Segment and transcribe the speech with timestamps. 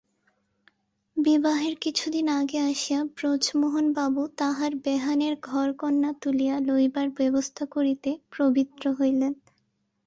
[1.17, 9.33] বিবাহের কিছুদিন আগে আসিয়া ব্রজমোহনবাবু তাঁহার বেহানের ঘরকন্না তুলিয়া লইবার ব্যবস্থা করিতে প্রবৃত্ত হইলেন।